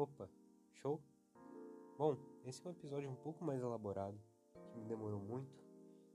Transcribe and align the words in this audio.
Opa, 0.00 0.30
show? 0.72 0.98
Bom, 1.98 2.16
esse 2.46 2.66
é 2.66 2.70
um 2.70 2.72
episódio 2.72 3.10
um 3.10 3.16
pouco 3.16 3.44
mais 3.44 3.60
elaborado, 3.60 4.18
que 4.72 4.78
me 4.78 4.86
demorou 4.86 5.20
muito, 5.20 5.54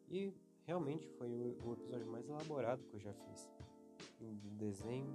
e 0.09 0.34
realmente 0.63 1.07
foi 1.20 1.31
o, 1.31 1.55
o 1.63 1.73
episódio 1.73 2.07
mais 2.07 2.27
elaborado 2.27 2.84
que 2.86 2.95
eu 2.95 3.00
já 3.00 3.13
fiz, 3.13 3.48
do 4.20 4.50
desenho 4.57 5.13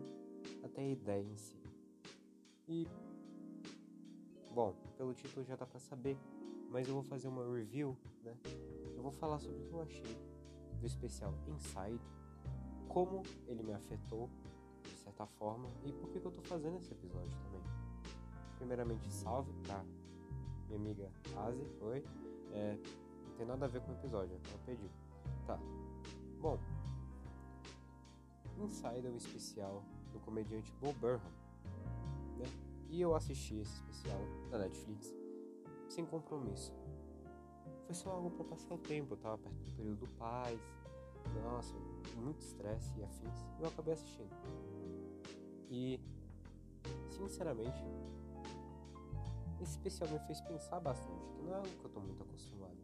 até 0.62 0.83
a 0.83 0.89
ideia 0.89 1.21
em 1.21 1.37
si. 1.37 1.61
E, 2.69 2.87
bom, 4.55 4.73
pelo 4.96 5.14
título 5.14 5.45
já 5.45 5.57
dá 5.57 5.66
pra 5.66 5.80
saber, 5.80 6.16
mas 6.71 6.87
eu 6.87 6.95
vou 6.95 7.02
fazer 7.02 7.27
uma 7.27 7.45
review, 7.52 7.98
né? 8.23 8.39
Eu 8.95 9.02
vou 9.02 9.11
falar 9.11 9.41
sobre 9.41 9.64
o 9.64 9.66
que 9.66 9.73
eu 9.73 9.82
achei 9.82 10.16
do 10.79 10.87
especial 10.87 11.34
Inside, 11.48 12.00
como 12.87 13.25
ele 13.48 13.64
me 13.64 13.73
afetou, 13.73 14.30
de 14.84 14.96
certa 14.96 15.27
forma, 15.27 15.68
e 15.85 15.93
por 15.93 16.09
que, 16.11 16.21
que 16.21 16.27
eu 16.29 16.31
tô 16.31 16.43
fazendo 16.43 16.77
esse 16.77 16.93
episódio 16.93 17.37
também. 17.43 17.50
Primeiramente, 18.61 19.11
salve 19.11 19.50
pra 19.63 19.82
minha 20.68 20.79
amiga 20.79 21.11
Aze, 21.35 21.67
oi. 21.81 22.05
É, 22.53 22.77
não 23.27 23.35
tem 23.39 23.46
nada 23.46 23.64
a 23.64 23.68
ver 23.68 23.81
com 23.81 23.91
o 23.91 23.95
episódio, 23.95 24.35
eu 24.35 24.59
pedi. 24.67 24.91
Tá. 25.46 25.59
Bom, 26.39 26.59
Inside 28.59 29.07
é 29.07 29.11
o 29.11 29.17
especial 29.17 29.82
do 30.13 30.21
comediante 30.21 30.71
Bob 30.79 30.95
Burnham, 30.99 31.32
né? 32.37 32.45
E 32.91 33.01
eu 33.01 33.15
assisti 33.15 33.55
esse 33.55 33.73
especial 33.73 34.20
da 34.51 34.59
Netflix 34.59 35.11
sem 35.89 36.05
compromisso. 36.05 36.75
Foi 37.87 37.95
só 37.95 38.11
algo 38.11 38.31
para 38.31 38.45
passar 38.45 38.75
o 38.75 38.79
tempo, 38.79 39.15
eu 39.15 39.17
tava 39.17 39.39
perto 39.39 39.56
do 39.56 39.75
período 39.75 40.01
do 40.01 40.09
paz, 40.19 40.61
nossa, 41.42 41.75
muito 42.15 42.42
estresse 42.42 42.92
e 42.98 43.05
afins, 43.05 43.41
e 43.59 43.62
eu 43.62 43.69
acabei 43.69 43.95
assistindo. 43.95 44.31
E, 45.70 45.98
sinceramente, 47.09 47.83
esse 49.62 49.72
especial 49.72 50.08
me 50.11 50.19
fez 50.20 50.41
pensar 50.41 50.80
bastante, 50.80 51.27
que 51.34 51.42
não 51.42 51.53
é 51.53 51.56
algo 51.56 51.69
que 51.69 51.84
eu 51.84 51.91
tô 51.91 52.00
muito 52.00 52.22
acostumado. 52.22 52.77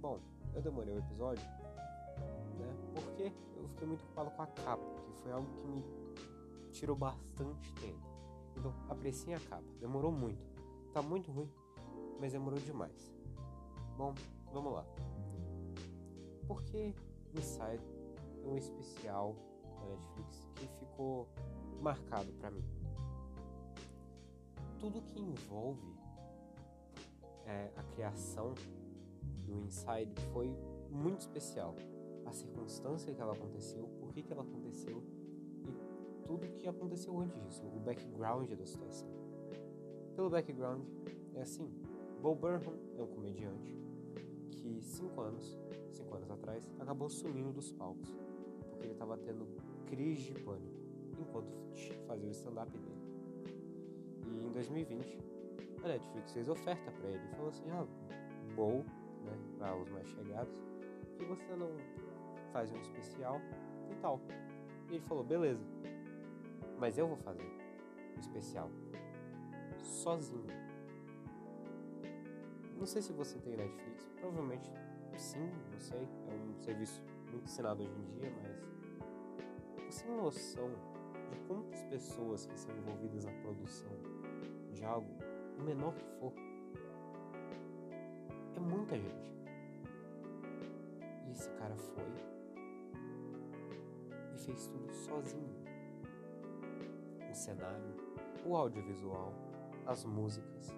Bom, 0.00 0.20
eu 0.54 0.60
demorei 0.60 0.94
o 0.94 0.98
episódio, 0.98 1.44
né? 2.58 2.76
Porque 2.94 3.32
eu 3.56 3.68
fiquei 3.68 3.86
muito 3.86 4.02
ocupado 4.04 4.30
com 4.32 4.42
a 4.42 4.46
capa, 4.46 4.84
que 5.00 5.22
foi 5.22 5.32
algo 5.32 5.48
que 5.60 5.66
me 5.68 5.84
tirou 6.70 6.96
bastante 6.96 7.72
tempo. 7.74 8.12
Então, 8.56 8.74
apreciei 8.88 9.34
a 9.34 9.40
capa. 9.40 9.64
Demorou 9.80 10.12
muito. 10.12 10.44
Tá 10.92 11.00
muito 11.00 11.30
ruim, 11.30 11.50
mas 12.20 12.32
demorou 12.32 12.58
demais. 12.60 13.14
Bom, 13.96 14.12
vamos 14.52 14.72
lá. 14.74 14.84
Por 16.46 16.62
que 16.64 16.94
Inside 17.34 17.82
é 18.44 18.46
um 18.46 18.56
especial 18.58 19.34
da 19.80 19.86
Netflix 19.86 20.48
que 20.56 20.66
ficou 20.66 21.28
marcado 21.80 22.30
para 22.34 22.50
mim? 22.50 22.81
Tudo 24.82 25.00
que 25.00 25.20
envolve 25.20 25.94
é, 27.46 27.70
a 27.76 27.84
criação 27.94 28.52
do 29.46 29.56
Inside 29.60 30.12
foi 30.32 30.52
muito 30.90 31.20
especial. 31.20 31.76
A 32.26 32.32
circunstância 32.32 33.14
que 33.14 33.20
ela 33.20 33.32
aconteceu, 33.32 33.88
por 34.00 34.12
que, 34.12 34.24
ela 34.32 34.42
aconteceu 34.42 35.00
e 35.64 35.72
tudo 36.26 36.48
que 36.58 36.66
aconteceu 36.66 37.16
antes 37.20 37.40
disso, 37.44 37.64
o 37.64 37.78
background 37.78 38.50
da 38.50 38.66
situação. 38.66 39.08
Pelo 40.16 40.28
background, 40.28 40.82
é 41.34 41.42
assim: 41.42 41.70
Bo 42.20 42.34
Burnham 42.34 42.74
é 42.98 43.02
um 43.02 43.06
comediante 43.06 43.78
que 44.50 44.82
cinco 44.82 45.20
anos, 45.20 45.60
cinco 45.92 46.16
anos 46.16 46.28
atrás, 46.28 46.68
acabou 46.80 47.08
sumindo 47.08 47.52
dos 47.52 47.70
palcos 47.70 48.12
porque 48.68 48.86
ele 48.86 48.92
estava 48.94 49.16
tendo 49.16 49.46
crise 49.86 50.32
de 50.32 50.42
pânico 50.42 50.82
enquanto 51.20 51.56
fazia 52.08 52.28
o 52.28 52.32
stand-up 52.32 52.76
dele. 52.76 52.91
Em 54.52 54.54
2020, 54.54 55.18
a 55.82 55.88
Netflix 55.88 56.32
fez 56.34 56.46
oferta 56.46 56.90
para 56.90 57.08
ele. 57.08 57.26
Falou 57.28 57.48
assim: 57.48 57.64
ah, 57.70 57.86
bom, 58.54 58.84
né, 59.24 59.32
para 59.58 59.74
os 59.74 59.88
mais 59.88 60.06
chegados, 60.10 60.54
que 61.16 61.24
você 61.24 61.56
não 61.56 61.70
faz 62.52 62.70
um 62.70 62.76
especial 62.76 63.40
e 63.90 63.94
tal. 64.02 64.20
E 64.90 64.96
ele 64.96 65.04
falou: 65.04 65.24
beleza, 65.24 65.64
mas 66.78 66.98
eu 66.98 67.08
vou 67.08 67.16
fazer 67.16 67.42
um 68.14 68.20
especial 68.20 68.70
sozinho. 69.78 70.44
Não 72.76 72.84
sei 72.84 73.00
se 73.00 73.14
você 73.14 73.38
tem 73.38 73.56
Netflix, 73.56 74.06
provavelmente 74.20 74.70
sim, 75.16 75.50
não 75.72 75.80
sei. 75.80 76.06
É 76.28 76.34
um 76.34 76.60
serviço 76.60 77.02
muito 77.30 77.44
ensinado 77.44 77.84
hoje 77.84 77.94
em 77.94 78.04
dia, 78.18 78.30
mas 78.42 79.94
você 79.94 80.04
tem 80.04 80.14
noção 80.14 80.68
de 81.30 81.38
quantas 81.48 81.82
pessoas 81.84 82.44
que 82.44 82.60
são 82.60 82.76
envolvidas 82.76 83.24
na 83.24 83.32
produção 83.40 84.11
de 84.82 84.86
algo, 84.86 85.06
o 85.60 85.62
menor 85.62 85.94
que 85.94 86.04
for, 86.18 86.32
é 88.56 88.58
muita 88.58 88.98
gente. 88.98 89.32
E 91.24 91.30
esse 91.30 91.48
cara 91.50 91.76
foi 91.76 92.12
e 94.34 94.38
fez 94.38 94.66
tudo 94.66 94.92
sozinho. 94.92 95.62
O 97.30 97.34
cenário, 97.34 97.94
o 98.44 98.56
audiovisual, 98.56 99.32
as 99.86 100.04
músicas, 100.04 100.74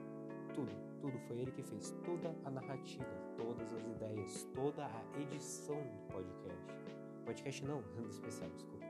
tudo, 0.54 0.70
tudo 1.00 1.18
foi 1.20 1.38
ele 1.38 1.52
que 1.52 1.62
fez 1.62 1.90
toda 2.04 2.36
a 2.44 2.50
narrativa, 2.50 3.08
todas 3.38 3.72
as 3.72 3.86
ideias, 3.86 4.46
toda 4.54 4.84
a 4.84 5.18
edição 5.18 5.76
do 5.76 6.12
podcast. 6.12 6.74
Podcast 7.24 7.64
não, 7.64 7.80
do 7.96 8.06
especial, 8.10 8.50
desculpa. 8.50 8.84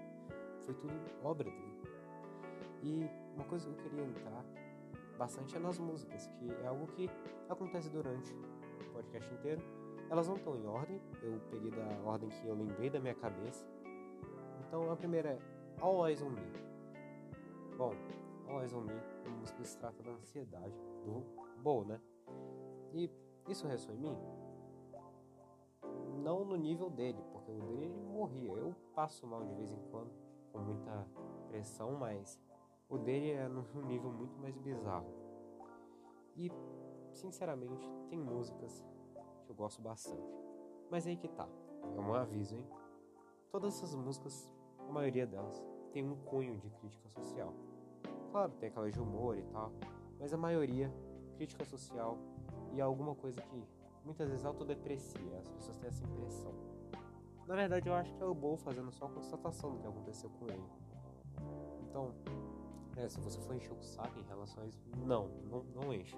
Foi 0.65 0.75
tudo 0.75 0.93
obra 1.23 1.49
dele. 1.49 1.85
E 2.83 3.09
uma 3.37 3.45
coisa 3.45 3.65
que 3.65 3.79
eu 3.79 3.91
queria 3.91 4.05
entrar 4.05 4.45
bastante 5.19 5.57
é 5.57 5.59
nas 5.59 5.79
músicas, 5.79 6.27
que 6.27 6.51
é 6.63 6.67
algo 6.67 6.87
que 6.89 7.09
acontece 7.49 7.91
durante 7.91 8.33
o 8.33 8.93
podcast 8.93 9.33
inteiro. 9.35 9.63
Elas 10.11 10.29
não 10.29 10.37
estão 10.37 10.57
em 10.57 10.67
ordem, 10.67 11.01
eu 11.23 11.41
peguei 11.51 11.71
da 11.71 11.87
ordem 12.05 12.29
que 12.29 12.47
eu 12.47 12.55
lembrei 12.55 12.91
da 12.91 13.01
minha 13.01 13.15
cabeça. 13.15 13.65
Então 14.67 14.91
a 14.91 14.97
primeira 14.97 15.31
é 15.31 15.39
All 15.81 16.07
Eyes 16.07 16.23
on 16.23 16.31
Me. 16.31 16.43
Bom, 17.77 17.93
All 18.49 18.61
Eyes 18.61 18.73
on 18.75 18.83
Me 18.83 19.15
uma 19.29 19.39
música 19.39 19.61
que 19.61 19.69
se 19.69 19.79
trata 19.79 20.03
da 20.03 20.11
ansiedade 20.13 20.75
do 21.05 21.25
Bo, 21.63 21.85
né? 21.85 22.01
E 22.93 23.11
isso 23.49 23.67
ressoa 23.67 23.95
em 23.95 23.99
mim? 23.99 24.17
Não 26.23 26.45
no 26.45 26.57
nível 26.57 26.89
dele, 26.91 27.23
porque 27.33 27.51
o 27.51 27.61
dele 27.61 27.85
ele 27.85 28.03
morria. 28.03 28.53
Eu 28.53 28.75
passo 28.95 29.27
mal 29.27 29.45
de 29.45 29.55
vez 29.55 29.71
em 29.71 29.81
quando, 29.91 30.11
com 30.53 30.59
muita 30.59 31.07
pressão, 31.49 31.93
mas 31.93 32.41
o 32.89 32.99
dele 32.99 33.31
é 33.33 33.49
num 33.49 33.65
nível 33.87 34.11
muito 34.11 34.39
mais 34.39 34.57
bizarro. 34.59 35.13
E, 36.37 36.51
sinceramente, 37.13 37.89
tem 38.09 38.19
músicas 38.19 38.85
que 39.45 39.51
eu 39.51 39.55
gosto 39.55 39.81
bastante. 39.81 40.35
Mas 40.91 41.07
aí 41.07 41.17
que 41.17 41.29
tá, 41.29 41.49
é 41.97 42.01
um 42.01 42.15
aviso, 42.15 42.57
hein? 42.57 42.67
Todas 43.51 43.75
essas 43.77 43.95
músicas, 43.95 44.51
a 44.89 44.93
maioria 44.93 45.27
delas, 45.27 45.63
tem 45.93 46.03
um 46.05 46.17
cunho 46.17 46.59
de 46.59 46.69
crítica 46.71 47.09
social. 47.09 47.55
Claro, 48.33 48.53
tem 48.59 48.69
aquela 48.69 48.91
de 48.91 49.01
humor 49.01 49.39
e 49.39 49.43
tal, 49.45 49.73
mas 50.19 50.35
a 50.35 50.37
maioria, 50.37 50.93
crítica 51.37 51.65
social 51.65 52.19
e 52.73 52.81
alguma 52.81 53.15
coisa 53.15 53.41
que 53.41 53.65
muitas 54.05 54.29
vezes 54.29 54.45
autodeprecia, 54.45 55.39
as 55.39 55.49
pessoas 55.49 55.77
têm 55.79 55.89
essa 55.89 56.05
impressão. 56.05 56.53
Na 57.47 57.55
verdade, 57.55 57.89
eu 57.89 57.95
acho 57.95 58.13
que 58.15 58.23
é 58.23 58.27
o 58.27 58.35
Bo 58.35 58.57
fazendo 58.57 58.91
só 58.91 59.07
a 59.07 59.11
constatação 59.11 59.73
do 59.73 59.79
que 59.79 59.87
aconteceu 59.87 60.31
com 60.31 60.47
ele. 60.49 60.65
Então, 61.83 62.13
é, 62.97 63.09
se 63.09 63.21
você 63.21 63.41
for 63.41 63.55
encher 63.55 63.73
o 63.73 63.83
saco 63.83 64.19
em 64.19 64.25
relação 64.25 64.63
a 64.63 64.67
isso, 64.67 64.81
não, 65.05 65.29
não, 65.51 65.65
não 65.75 65.93
enche. 65.93 66.17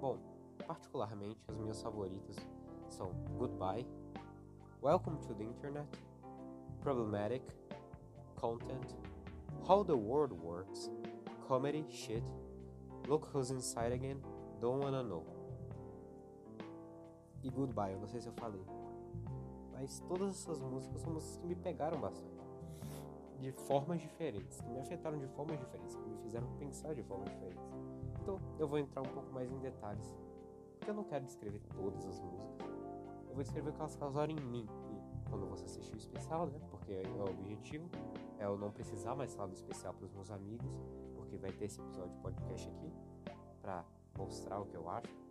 Bom, 0.00 0.18
particularmente 0.66 1.40
as 1.48 1.56
minhas 1.56 1.80
favoritas 1.80 2.36
são 2.88 3.10
Goodbye, 3.38 3.86
Welcome 4.82 5.18
to 5.26 5.34
the 5.34 5.44
Internet, 5.44 5.88
Problematic, 6.80 7.42
Content, 8.36 8.94
How 9.66 9.84
the 9.84 9.94
World 9.94 10.34
Works, 10.34 10.90
Comedy 11.48 11.84
Shit, 11.88 12.24
Look 13.08 13.26
Who's 13.32 13.50
Inside 13.50 13.92
Again, 13.92 14.20
Don't 14.60 14.84
Wanna 14.84 15.02
Know. 15.02 15.24
E 17.42 17.50
Goodbye, 17.50 17.92
eu 17.92 18.00
não 18.00 18.06
sei 18.06 18.20
se 18.20 18.28
eu 18.28 18.32
falei. 18.34 18.64
Mas 19.72 20.00
todas 20.00 20.30
essas 20.30 20.60
músicas 20.60 21.00
são 21.00 21.12
músicas 21.12 21.36
que 21.38 21.46
me 21.46 21.54
pegaram 21.54 22.00
bastante 22.00 22.33
de 23.40 23.52
formas 23.52 24.00
diferentes, 24.00 24.60
que 24.60 24.68
me 24.68 24.80
afetaram 24.80 25.18
de 25.18 25.26
formas 25.28 25.58
diferentes, 25.58 25.96
que 25.96 26.08
me 26.08 26.16
fizeram 26.18 26.46
pensar 26.58 26.94
de 26.94 27.02
formas 27.02 27.30
diferentes. 27.30 27.64
Então 28.20 28.40
eu 28.58 28.66
vou 28.66 28.78
entrar 28.78 29.02
um 29.02 29.08
pouco 29.08 29.32
mais 29.32 29.50
em 29.50 29.58
detalhes, 29.58 30.14
porque 30.78 30.90
eu 30.90 30.94
não 30.94 31.04
quero 31.04 31.24
descrever 31.24 31.60
todas 31.74 32.06
as 32.06 32.20
músicas. 32.20 32.74
Eu 33.28 33.34
vou 33.34 33.42
descrever 33.42 33.70
o 33.70 33.72
que 33.72 33.80
elas 33.80 33.96
causaram 33.96 34.32
em 34.32 34.40
mim. 34.40 34.66
E 34.92 35.28
quando 35.28 35.46
você 35.46 35.64
assistir 35.64 35.94
o 35.94 35.98
especial, 35.98 36.46
né? 36.46 36.60
Porque 36.70 36.92
é 36.92 37.02
o 37.08 37.28
objetivo, 37.28 37.88
é 38.38 38.44
eu 38.44 38.56
não 38.56 38.70
precisar 38.70 39.14
mais 39.14 39.34
falar 39.34 39.48
do 39.48 39.54
especial 39.54 39.92
para 39.92 40.04
os 40.04 40.12
meus 40.12 40.30
amigos, 40.30 40.70
porque 41.16 41.36
vai 41.36 41.50
ter 41.52 41.64
esse 41.64 41.80
episódio 41.80 42.12
de 42.12 42.18
podcast 42.18 42.68
aqui 42.68 42.92
para 43.60 43.84
mostrar 44.16 44.60
o 44.60 44.66
que 44.66 44.76
eu 44.76 44.88
acho. 44.88 45.24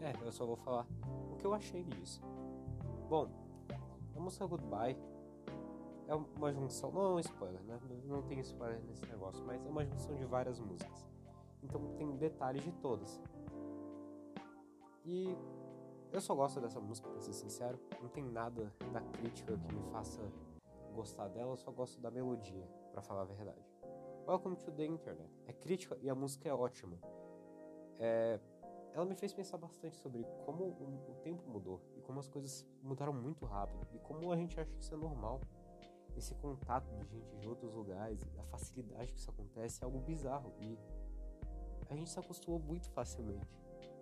É, 0.00 0.12
eu 0.24 0.32
só 0.32 0.44
vou 0.44 0.56
falar 0.56 0.86
o 1.32 1.36
que 1.36 1.46
eu 1.46 1.54
achei 1.54 1.84
disso. 1.84 2.20
Bom, 3.08 3.28
a 4.14 4.20
música 4.20 4.46
Goodbye 4.46 4.96
é 6.06 6.14
uma 6.14 6.52
junção, 6.52 6.90
não 6.92 7.02
é 7.02 7.08
um 7.14 7.20
spoiler, 7.20 7.62
né? 7.64 7.78
Não 8.04 8.22
tem 8.22 8.38
spoiler 8.40 8.80
nesse 8.84 9.04
negócio, 9.06 9.44
mas 9.44 9.64
é 9.64 9.68
uma 9.68 9.84
junção 9.84 10.14
de 10.14 10.24
várias 10.24 10.60
músicas. 10.60 11.06
Então 11.62 11.94
tem 11.96 12.16
detalhes 12.16 12.62
de 12.62 12.72
todas. 12.72 13.20
E 15.04 15.36
eu 16.12 16.20
só 16.20 16.34
gosto 16.34 16.60
dessa 16.60 16.80
música, 16.80 17.08
pra 17.08 17.20
ser 17.20 17.32
sincero. 17.32 17.78
Não 18.00 18.08
tem 18.08 18.24
nada 18.24 18.72
da 18.92 19.00
crítica 19.00 19.56
que 19.56 19.74
me 19.74 19.82
faça 19.90 20.22
gostar 20.94 21.28
dela, 21.28 21.52
eu 21.52 21.56
só 21.56 21.70
gosto 21.70 22.00
da 22.00 22.10
melodia, 22.10 22.66
para 22.90 23.02
falar 23.02 23.22
a 23.22 23.24
verdade. 23.24 23.60
Welcome 24.26 24.56
to 24.56 24.72
the 24.72 24.84
Internet. 24.84 25.30
É 25.46 25.52
crítica 25.52 25.96
e 26.00 26.08
a 26.08 26.14
música 26.14 26.48
é 26.48 26.54
ótima. 26.54 26.98
É... 27.98 28.40
Ela 28.94 29.04
me 29.04 29.14
fez 29.14 29.32
pensar 29.34 29.58
bastante 29.58 29.96
sobre 29.96 30.24
como 30.46 30.64
o, 30.64 31.14
tempo 31.22 31.42
mudou 31.46 31.82
e 31.96 32.00
como 32.00 32.18
as 32.18 32.28
coisas 32.28 32.66
mudaram 32.82 33.12
muito 33.12 33.44
rápido 33.44 33.86
e 33.92 33.98
como 33.98 34.32
a 34.32 34.36
gente 34.36 34.58
acha 34.58 34.70
que 34.72 34.82
isso 34.82 34.94
é 34.94 34.96
normal. 34.96 35.40
Esse 36.16 36.34
contato 36.36 36.88
de 36.94 37.04
gente 37.04 37.36
de 37.36 37.46
outros 37.46 37.72
lugares, 37.74 38.20
a 38.38 38.42
facilidade 38.44 39.12
que 39.12 39.18
isso 39.18 39.30
acontece 39.30 39.82
é 39.82 39.84
algo 39.84 39.98
bizarro 40.00 40.52
e 40.60 40.78
a 41.90 41.94
gente 41.94 42.10
se 42.10 42.18
acostumou 42.18 42.58
muito 42.58 42.88
facilmente. 42.90 43.46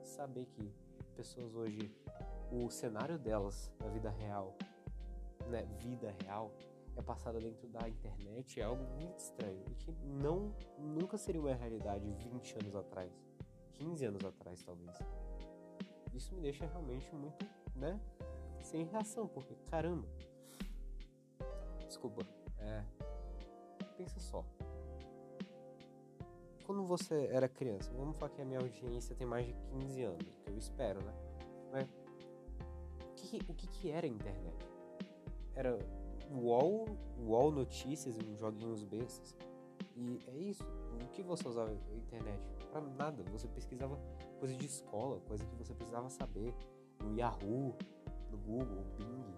Saber 0.02 0.46
que 0.46 0.72
pessoas 1.16 1.54
hoje, 1.54 1.92
o 2.52 2.70
cenário 2.70 3.18
delas 3.18 3.72
na 3.80 3.88
vida 3.88 4.10
real, 4.10 4.56
né, 5.48 5.64
vida 5.78 6.14
real, 6.22 6.52
é 6.96 7.02
passada 7.02 7.40
dentro 7.40 7.66
da 7.68 7.88
internet 7.88 8.60
é 8.60 8.64
algo 8.64 8.84
muito 8.94 9.18
estranho 9.18 9.64
e 9.68 9.74
que 9.74 9.92
não 10.04 10.54
nunca 10.78 11.18
seria 11.18 11.40
uma 11.40 11.54
realidade 11.54 12.08
20 12.12 12.54
anos 12.60 12.76
atrás, 12.76 13.12
15 13.72 14.04
anos 14.04 14.24
atrás 14.24 14.62
talvez. 14.62 14.96
Isso 16.12 16.32
me 16.34 16.40
deixa 16.40 16.64
realmente 16.66 17.12
muito, 17.14 17.44
né, 17.74 18.00
sem 18.60 18.84
reação, 18.84 19.26
porque 19.26 19.56
caramba. 19.68 20.06
Desculpa. 21.94 22.26
É, 22.58 22.82
pensa 23.96 24.18
só. 24.18 24.44
Quando 26.66 26.84
você 26.84 27.28
era 27.30 27.48
criança, 27.48 27.92
vamos 27.96 28.16
falar 28.16 28.32
que 28.32 28.42
a 28.42 28.44
minha 28.44 28.58
audiência 28.58 29.14
tem 29.14 29.24
mais 29.24 29.46
de 29.46 29.54
15 29.70 30.02
anos, 30.02 30.36
que 30.42 30.50
eu 30.50 30.58
espero, 30.58 31.00
né? 31.04 31.14
Mas 31.70 31.88
o 33.00 33.14
que, 33.14 33.36
o 33.48 33.54
que, 33.54 33.68
que 33.68 33.90
era 33.92 34.06
a 34.08 34.10
internet? 34.10 34.56
Era 35.54 35.78
UOL, 36.32 36.84
UOL 37.20 37.52
Notícias 37.52 38.16
uns 38.16 38.40
joguinhos 38.40 38.82
bestas. 38.82 39.36
E 39.94 40.18
é 40.26 40.36
isso. 40.36 40.64
O 41.00 41.08
que 41.12 41.22
você 41.22 41.46
usava 41.46 41.70
a 41.70 41.94
internet? 41.94 42.42
Pra 42.72 42.80
nada. 42.80 43.22
Você 43.30 43.46
pesquisava 43.46 43.96
coisa 44.40 44.56
de 44.56 44.66
escola, 44.66 45.20
coisa 45.28 45.44
que 45.44 45.54
você 45.54 45.72
precisava 45.72 46.10
saber. 46.10 46.52
No 47.04 47.16
Yahoo, 47.16 47.72
no 48.32 48.38
Google, 48.38 48.84
Bing. 48.96 49.36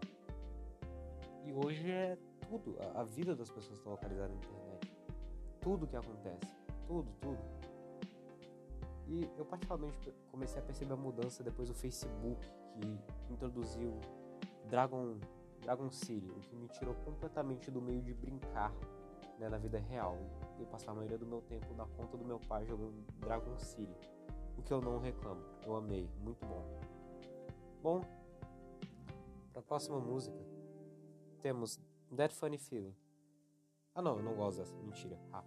E 1.45 1.53
hoje 1.53 1.91
é 1.91 2.17
tudo. 2.49 2.77
A, 2.81 3.01
a 3.01 3.05
vida 3.05 3.35
das 3.35 3.51
pessoas 3.51 3.79
está 3.79 3.91
localizada 3.91 4.29
na 4.29 4.35
internet. 4.35 4.97
Tudo 5.61 5.87
que 5.87 5.97
acontece. 5.97 6.55
Tudo, 6.87 7.11
tudo. 7.21 7.39
E 9.09 9.29
eu 9.37 9.45
particularmente 9.45 10.13
comecei 10.31 10.61
a 10.61 10.65
perceber 10.65 10.93
a 10.93 10.97
mudança 10.97 11.43
depois 11.43 11.69
do 11.69 11.75
Facebook, 11.75 12.41
que 12.75 13.33
introduziu 13.33 13.93
Dragon 14.69 15.19
Dragon 15.61 15.91
City, 15.91 16.31
o 16.31 16.41
que 16.41 16.55
me 16.55 16.69
tirou 16.69 16.95
completamente 17.05 17.71
do 17.71 17.83
meio 17.83 18.01
de 18.01 18.15
brincar 18.15 18.73
né, 19.39 19.49
na 19.49 19.59
vida 19.59 19.79
real. 19.79 20.17
Eu 20.59 20.67
passar 20.67 20.93
a 20.93 20.95
maioria 20.95 21.19
do 21.19 21.27
meu 21.27 21.41
tempo 21.43 21.75
na 21.75 21.85
conta 21.87 22.17
do 22.17 22.25
meu 22.25 22.39
pai 22.39 22.65
jogando 22.65 23.05
Dragon 23.19 23.59
City, 23.59 23.97
o 24.57 24.63
que 24.63 24.73
eu 24.73 24.81
não 24.81 24.99
reclamo. 24.99 25.43
Eu 25.65 25.77
amei, 25.77 26.09
muito 26.21 26.45
bom. 26.47 26.65
Bom, 27.83 28.01
para 29.53 29.61
a 29.61 29.63
próxima 29.63 29.99
música 29.99 30.37
temos 31.43 31.81
That 32.15 32.35
Funny 32.35 32.59
Feeling. 32.59 32.95
Ah 33.95 34.03
não, 34.03 34.19
eu 34.19 34.23
não 34.23 34.35
gosto 34.35 34.59
dessa, 34.59 34.77
mentira. 34.77 35.19
Ah, 35.33 35.45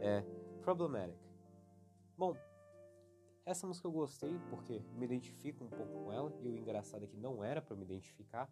é 0.00 0.24
Problematic. 0.60 1.16
Bom, 2.16 2.36
essa 3.44 3.66
música 3.66 3.86
eu 3.86 3.92
gostei 3.92 4.38
porque 4.50 4.80
me 4.94 5.04
identifico 5.04 5.64
um 5.64 5.68
pouco 5.68 6.04
com 6.04 6.12
ela 6.12 6.32
e 6.40 6.48
o 6.48 6.56
engraçado 6.56 7.04
é 7.04 7.06
que 7.08 7.16
não 7.16 7.42
era 7.42 7.60
para 7.60 7.74
me 7.74 7.82
identificar 7.82 8.48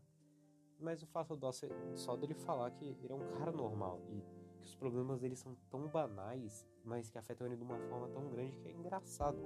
mas 0.80 1.02
o 1.02 1.06
fato 1.06 1.36
do 1.36 1.50
só 1.94 2.16
dele 2.16 2.34
falar 2.34 2.70
que 2.70 2.84
ele 2.84 3.12
é 3.12 3.14
um 3.14 3.38
cara 3.38 3.52
normal 3.52 4.00
e 4.08 4.22
que 4.22 4.62
os 4.62 4.74
problemas 4.74 5.20
dele 5.20 5.36
são 5.36 5.54
tão 5.70 5.86
banais, 5.88 6.66
mas 6.84 7.10
que 7.10 7.18
afetam 7.18 7.46
ele 7.46 7.56
de 7.56 7.62
uma 7.62 7.78
forma 7.78 8.08
tão 8.08 8.28
grande 8.30 8.56
que 8.56 8.68
é 8.68 8.72
engraçado. 8.72 9.38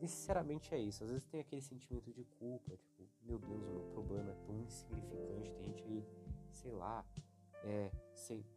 E 0.00 0.08
sinceramente 0.08 0.74
é 0.74 0.78
isso. 0.78 1.04
Às 1.04 1.10
vezes 1.10 1.24
tem 1.26 1.40
aquele 1.40 1.62
sentimento 1.62 2.12
de 2.12 2.24
culpa, 2.24 2.76
tipo, 2.76 3.08
meu 3.22 3.38
Deus, 3.38 3.62
o 3.62 3.70
meu 3.70 3.82
problema 3.92 4.32
é 4.32 4.34
tão 4.46 4.58
insignificante. 4.60 5.52
Tem 5.52 5.64
gente 5.64 5.84
aí, 5.84 6.04
sei 6.52 6.72
lá, 6.72 7.04
é, 7.64 7.90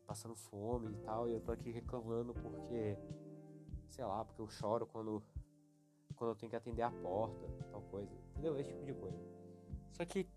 passando 0.06 0.36
fome 0.36 0.92
e 0.92 0.98
tal, 0.98 1.28
e 1.28 1.34
eu 1.34 1.42
tô 1.42 1.52
aqui 1.52 1.72
reclamando 1.72 2.34
porque, 2.34 2.98
sei 3.90 4.06
lá, 4.06 4.24
porque 4.24 4.42
eu 4.42 4.48
choro 4.48 4.86
quando, 4.86 5.24
quando 6.16 6.32
eu 6.32 6.36
tenho 6.36 6.50
que 6.50 6.56
atender 6.56 6.84
a 6.84 6.92
porta, 6.92 7.48
tal 7.72 7.82
coisa. 7.84 8.14
Entendeu? 8.32 8.58
Esse 8.58 8.70
tipo 8.70 8.86
de 8.86 8.94
coisa. 8.94 9.18
Só 9.92 10.06
que 10.06 10.28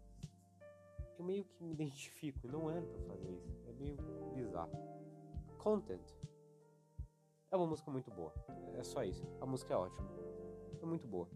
eu 1.18 1.24
meio 1.24 1.44
que 1.44 1.62
me 1.62 1.72
identifico 1.74 2.46
não 2.48 2.70
era 2.70 2.86
pra 2.86 3.00
fazer 3.00 3.30
isso. 3.30 3.68
É 3.68 3.72
meio 3.72 3.96
bizarro. 4.34 4.72
Content. 5.58 6.14
É 7.50 7.56
uma 7.56 7.66
música 7.66 7.90
muito 7.90 8.10
boa. 8.10 8.32
É 8.74 8.84
só 8.84 9.02
isso. 9.02 9.26
A 9.40 9.46
música 9.46 9.74
é 9.74 9.76
ótima. 9.76 10.08
É 10.80 10.86
muito 10.86 11.06
boa. 11.06 11.28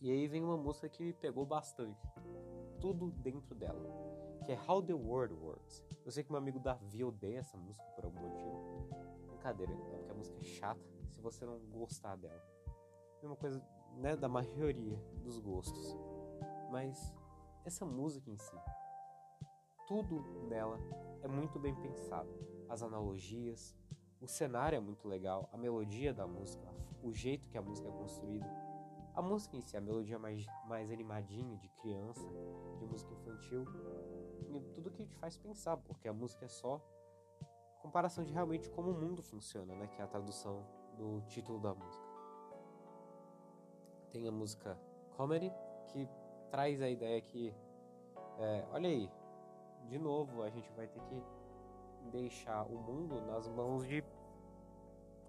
E 0.00 0.10
aí 0.10 0.28
vem 0.28 0.42
uma 0.42 0.56
música 0.56 0.88
que 0.88 1.02
me 1.02 1.12
pegou 1.12 1.44
bastante. 1.44 2.00
Tudo 2.80 3.10
dentro 3.10 3.54
dela. 3.54 3.82
Que 4.46 4.52
é 4.52 4.58
How 4.68 4.80
the 4.80 4.94
World 4.94 5.34
Works. 5.34 5.82
Eu 6.04 6.12
sei 6.12 6.22
que 6.22 6.30
meu 6.30 6.38
amigo 6.38 6.60
Davi 6.60 7.02
odeia 7.02 7.40
essa 7.40 7.58
música 7.58 7.84
por 7.96 8.04
algum 8.04 8.20
motivo. 8.20 8.88
Brincadeira, 9.26 9.72
é 9.72 9.76
porque 9.76 10.10
a 10.10 10.14
música 10.14 10.38
é 10.38 10.44
chata 10.44 10.80
se 11.10 11.20
você 11.20 11.44
não 11.44 11.58
gostar 11.72 12.14
dela. 12.14 12.40
É 13.20 13.26
uma 13.26 13.34
coisa, 13.34 13.60
né, 13.96 14.14
da 14.14 14.28
maioria 14.28 14.96
dos 15.24 15.40
gostos. 15.40 15.96
Mas 16.70 17.12
essa 17.64 17.84
música 17.84 18.30
em 18.30 18.38
si. 18.38 18.56
Tudo 19.88 20.22
nela 20.48 20.78
é 21.22 21.28
muito 21.28 21.58
bem 21.58 21.74
pensado. 21.74 22.28
As 22.68 22.82
analogias, 22.82 23.76
o 24.20 24.28
cenário 24.28 24.76
é 24.76 24.80
muito 24.80 25.08
legal, 25.08 25.48
a 25.52 25.56
melodia 25.56 26.14
da 26.14 26.26
música, 26.26 26.72
o 27.02 27.12
jeito 27.12 27.48
que 27.48 27.58
a 27.58 27.62
música 27.62 27.88
é 27.88 27.92
construída. 27.92 28.46
A 29.16 29.22
música 29.22 29.56
em 29.56 29.62
si, 29.62 29.74
a 29.76 29.80
melodia 29.80 30.18
mais, 30.18 30.44
mais 30.66 30.90
animadinha, 30.92 31.56
de 31.56 31.70
criança, 31.70 32.28
de 32.78 32.84
música 32.84 33.14
infantil, 33.14 33.64
e 34.50 34.60
tudo 34.74 34.90
que 34.90 35.06
te 35.06 35.16
faz 35.16 35.38
pensar, 35.38 35.78
porque 35.78 36.06
a 36.06 36.12
música 36.12 36.44
é 36.44 36.48
só 36.48 36.80
comparação 37.80 38.22
de 38.24 38.32
realmente 38.32 38.68
como 38.68 38.90
o 38.90 38.94
mundo 38.94 39.22
funciona, 39.22 39.74
né? 39.74 39.86
Que 39.86 40.02
é 40.02 40.04
a 40.04 40.06
tradução 40.06 40.66
do 40.98 41.22
título 41.28 41.58
da 41.58 41.74
música. 41.74 42.04
Tem 44.10 44.28
a 44.28 44.32
música 44.32 44.78
Comedy, 45.16 45.50
que 45.88 46.06
traz 46.50 46.82
a 46.82 46.88
ideia 46.90 47.20
que, 47.22 47.54
é, 48.38 48.66
olha 48.70 48.88
aí, 48.88 49.10
de 49.88 49.98
novo 49.98 50.42
a 50.42 50.50
gente 50.50 50.70
vai 50.72 50.88
ter 50.88 51.00
que 51.00 51.22
deixar 52.10 52.66
o 52.66 52.76
mundo 52.76 53.20
nas 53.22 53.48
mãos 53.48 53.86
de 53.86 54.04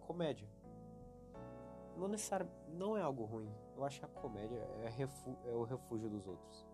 comédia. 0.06 0.50
Não 1.96 2.10
necessariamente, 2.10 2.58
não 2.70 2.98
é 2.98 3.02
algo 3.02 3.24
ruim. 3.24 3.67
Eu 3.78 3.86
acho 3.86 4.00
que 4.00 4.06
a 4.06 4.10
comédia 4.10 4.58
é, 4.58 5.52
é 5.52 5.56
o 5.56 5.64
refúgio 5.64 6.10
dos 6.10 6.28
outros. 6.28 6.66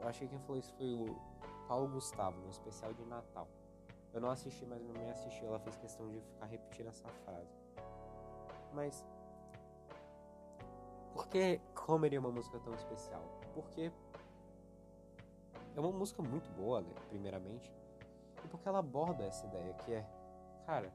Eu 0.00 0.08
achei 0.08 0.26
que 0.26 0.34
quem 0.34 0.42
falou 0.44 0.58
isso 0.58 0.74
foi 0.74 0.94
o 0.94 1.14
Paulo 1.68 1.88
Gustavo, 1.88 2.40
no 2.40 2.48
especial 2.48 2.94
de 2.94 3.04
Natal. 3.04 3.46
Eu 4.14 4.20
não 4.20 4.30
assisti, 4.30 4.64
mas 4.64 4.80
minha 4.80 4.94
mãe 4.94 5.10
assistiu. 5.10 5.48
Ela 5.48 5.58
fez 5.58 5.76
questão 5.76 6.08
de 6.08 6.20
ficar 6.20 6.46
repetindo 6.46 6.88
essa 6.88 7.06
frase. 7.08 7.54
Mas 8.72 9.04
por 11.12 11.28
que 11.28 11.60
Comedy 11.74 12.16
é 12.16 12.18
uma 12.18 12.30
música 12.30 12.58
tão 12.60 12.72
especial? 12.74 13.22
Porque 13.52 13.92
é 15.74 15.80
uma 15.80 15.92
música 15.92 16.22
muito 16.22 16.50
boa, 16.52 16.80
né, 16.80 16.92
primeiramente, 17.08 17.72
e 18.44 18.48
porque 18.48 18.68
ela 18.68 18.78
aborda 18.78 19.24
essa 19.24 19.46
ideia 19.46 19.74
que 19.74 19.92
é, 19.92 20.06
cara, 20.64 20.92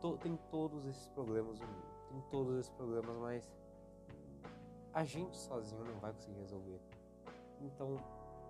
to, 0.00 0.16
tem 0.18 0.36
todos 0.50 0.86
esses 0.86 1.08
problemas 1.08 1.58
no 1.58 1.66
mundo, 1.66 1.97
tem 2.08 2.20
todos 2.30 2.58
esses 2.58 2.70
problemas, 2.70 3.16
mas 3.16 3.50
a 4.92 5.04
gente 5.04 5.36
sozinho 5.36 5.84
não 5.84 6.00
vai 6.00 6.12
conseguir 6.12 6.38
resolver. 6.38 6.80
Então, 7.60 7.96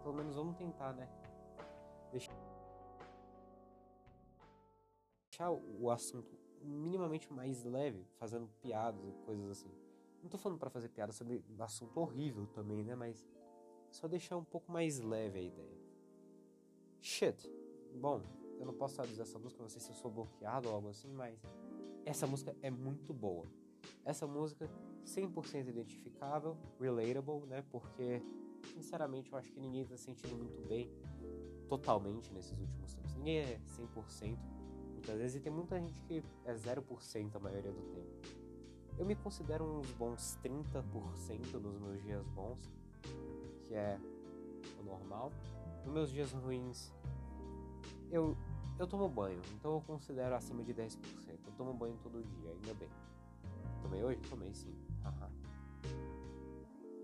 pelo 0.03 0.15
menos 0.15 0.35
vamos 0.35 0.57
tentar, 0.57 0.93
né? 0.93 1.09
Deixar 2.11 2.35
o 5.51 5.91
assunto 5.91 6.37
minimamente 6.63 7.33
mais 7.33 7.63
leve, 7.65 8.05
fazendo 8.17 8.49
piadas 8.61 9.05
e 9.07 9.13
coisas 9.25 9.51
assim. 9.51 9.71
Não 10.23 10.29
tô 10.29 10.37
falando 10.37 10.59
para 10.59 10.71
fazer 10.71 10.89
piada 10.89 11.13
sobre 11.13 11.45
assunto 11.59 12.01
horrível 12.01 12.47
também, 12.49 12.83
né? 12.83 12.95
Mas 12.95 13.29
só 13.91 14.09
deixar 14.09 14.37
um 14.37 14.45
pouco 14.45 14.71
mais 14.71 14.99
leve 15.01 15.39
a 15.39 15.43
ideia. 15.43 15.79
Shit. 17.01 17.49
Bom, 17.95 18.23
eu 18.59 18.67
não 18.67 18.75
posso 18.75 18.97
traduzir 18.97 19.23
essa 19.23 19.39
música, 19.39 19.63
não 19.63 19.69
sei 19.69 19.81
se 19.81 19.91
eu 19.91 19.95
sou 19.95 20.11
bloqueado 20.11 20.69
ou 20.69 20.75
algo 20.75 20.89
assim, 20.89 21.13
mas 21.13 21.41
essa 22.09 22.27
música 22.27 22.57
é 22.63 22.71
muito 22.71 23.13
boa. 23.13 23.47
Essa 24.03 24.27
música 24.27 24.69
100% 25.05 25.69
identificável, 25.69 26.57
relatable, 26.81 27.47
né? 27.47 27.63
Porque 27.71 28.23
sinceramente 28.73 29.31
eu 29.31 29.39
acho 29.39 29.53
que 29.53 29.61
ninguém 29.61 29.85
tá 29.85 29.95
se 29.97 30.05
sentindo 30.05 30.35
muito 30.35 30.67
bem 30.67 30.91
totalmente 31.69 32.33
nesses 32.33 32.59
últimos 32.59 32.95
tempos. 32.95 33.15
Ninguém 33.15 33.39
é 33.41 33.61
100% 33.67 34.39
muitas 34.93 35.19
vezes 35.19 35.37
e 35.37 35.41
tem 35.41 35.53
muita 35.53 35.79
gente 35.79 36.01
que 36.03 36.23
é 36.47 36.55
0% 36.55 37.37
a 37.37 37.39
maioria 37.39 37.73
do 37.73 37.83
tempo. 37.93 38.39
Eu 38.97 39.05
me 39.05 39.15
considero 39.15 39.65
uns 39.65 39.91
bons 39.93 40.39
30% 40.43 41.61
nos 41.61 41.79
meus 41.79 42.03
dias 42.03 42.27
bons, 42.29 42.59
que 43.65 43.75
é 43.75 44.01
o 44.81 44.83
normal. 44.83 45.31
Nos 45.85 45.93
meus 45.93 46.11
dias 46.11 46.33
ruins, 46.33 46.91
eu, 48.11 48.35
eu 48.79 48.87
tomo 48.87 49.09
banho, 49.09 49.41
então 49.55 49.75
eu 49.75 49.81
considero 49.81 50.35
acima 50.35 50.63
de 50.63 50.73
10%. 50.73 50.99
Eu 51.47 51.53
tomo 51.57 51.75
banho 51.75 51.97
todo 52.03 52.23
dia, 52.23 52.51
ainda 52.51 52.75
bem. 52.75 52.89
Tomei 53.83 54.03
hoje? 54.03 54.21
Tomei 54.29 54.53
sim. 54.55 54.75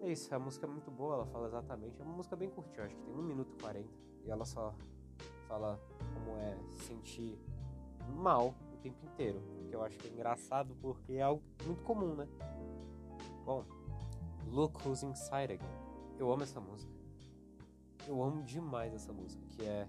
É 0.01 0.13
isso, 0.13 0.35
a 0.35 0.39
música 0.39 0.67
é 0.67 0.69
muito 0.69 0.91
boa, 0.91 1.15
ela 1.15 1.27
fala 1.27 1.47
exatamente. 1.47 1.99
É 1.99 2.05
uma 2.05 2.15
música 2.15 2.37
bem 2.37 2.51
curtinha, 2.51 2.85
acho 2.85 2.95
que 2.95 3.03
tem 3.03 3.15
1 3.15 3.23
minuto 3.23 3.55
e 3.57 3.63
40. 3.63 3.89
E 4.27 4.31
ela 4.31 4.45
só 4.45 4.75
fala 5.49 5.81
como 6.13 6.37
é 6.37 6.59
sentir 6.87 7.39
mal 8.15 8.55
o 8.75 8.77
tempo 8.83 9.03
inteiro. 9.07 9.41
Que 9.67 9.75
eu 9.75 9.83
acho 9.83 9.97
que 9.99 10.09
é 10.09 10.11
engraçado 10.11 10.77
porque 10.83 11.15
é 11.15 11.23
algo 11.23 11.43
muito 11.65 11.83
comum, 11.85 12.15
né? 12.15 12.29
Bom, 13.47 13.65
Look 14.47 14.87
Who's 14.87 15.03
Inside 15.03 15.55
Again. 15.55 15.85
Eu 16.19 16.31
amo 16.31 16.43
essa 16.43 16.61
música. 16.61 16.93
Eu 18.07 18.23
amo 18.23 18.43
demais 18.43 18.93
essa 18.93 19.13
música, 19.13 19.43
que 19.53 19.65
é. 19.65 19.89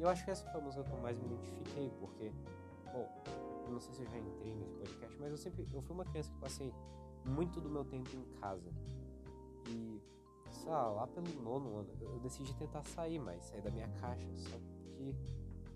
Eu 0.00 0.08
acho 0.08 0.24
que 0.24 0.30
essa 0.30 0.50
foi 0.50 0.58
a 0.58 0.64
música 0.64 0.82
que 0.82 0.90
eu 0.90 0.98
mais 0.98 1.18
me 1.18 1.26
identifiquei, 1.26 1.92
porque, 2.00 2.32
bom, 2.90 3.06
eu 3.66 3.70
não 3.70 3.80
sei 3.80 3.92
se 3.92 4.02
eu 4.02 4.06
já 4.06 4.18
entrei 4.18 4.54
nesse 4.54 4.72
podcast, 4.72 5.20
mas 5.20 5.30
eu 5.30 5.36
sempre. 5.36 5.66
Eu 5.74 5.82
fui 5.82 5.94
uma 5.94 6.06
criança 6.06 6.32
que 6.32 6.38
passei 6.38 6.72
muito 7.22 7.60
do 7.60 7.68
meu 7.68 7.84
tempo 7.84 8.08
em 8.16 8.24
casa. 8.40 8.72
E, 9.68 10.00
sei 10.50 10.70
lá, 10.70 10.88
lá 10.88 11.06
pelo 11.06 11.28
nono 11.42 11.80
ano, 11.80 11.90
eu 12.00 12.18
decidi 12.20 12.54
tentar 12.54 12.82
sair 12.82 13.18
mais, 13.18 13.44
sair 13.44 13.60
da 13.60 13.70
minha 13.70 13.88
caixa. 14.00 14.26
Só 14.36 14.56
que, 14.56 15.14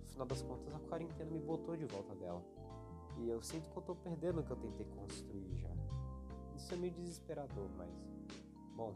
no 0.01 0.09
final 0.09 0.27
das 0.27 0.41
contas, 0.41 0.75
a 0.75 0.79
quarentena 0.89 1.31
me 1.31 1.41
botou 1.41 1.77
de 1.77 1.85
volta 1.85 2.15
dela. 2.15 2.43
E 3.19 3.29
eu 3.29 3.43
sinto 3.43 3.69
que 3.69 3.77
eu 3.77 3.83
tô 3.83 3.95
perdendo 3.95 4.41
o 4.41 4.43
que 4.43 4.51
eu 4.51 4.57
tentei 4.57 4.87
construir 4.87 5.55
já. 5.57 5.71
Isso 6.57 6.73
é 6.73 6.79
meio 6.79 6.95
desesperador, 6.95 7.69
mas. 7.77 7.91
Bom. 8.75 8.95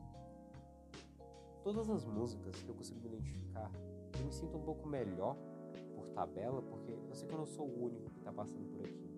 Todas 1.62 1.90
as 1.90 2.06
músicas 2.06 2.56
que 2.62 2.68
eu 2.68 2.74
consigo 2.74 2.98
me 3.00 3.08
identificar, 3.08 3.70
eu 4.18 4.24
me 4.24 4.32
sinto 4.32 4.56
um 4.56 4.62
pouco 4.62 4.88
melhor 4.88 5.36
por 5.94 6.06
tabela, 6.08 6.62
porque 6.62 6.92
eu 6.92 7.14
sei 7.14 7.28
que 7.28 7.34
eu 7.34 7.38
não 7.38 7.46
sou 7.46 7.66
o 7.66 7.84
único 7.84 8.10
que 8.10 8.20
tá 8.20 8.32
passando 8.32 8.64
por 8.72 8.84
aqui. 8.84 9.08